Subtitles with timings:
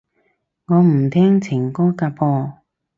[0.65, 2.53] 我唔聽情歌㗎噃